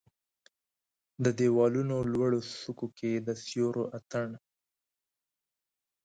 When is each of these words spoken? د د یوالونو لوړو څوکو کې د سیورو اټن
د 1.23 1.25
د 1.37 1.39
یوالونو 1.49 1.95
لوړو 2.13 2.39
څوکو 2.61 2.87
کې 2.97 3.11
د 3.27 3.29
سیورو 3.45 3.83
اټن 3.97 4.29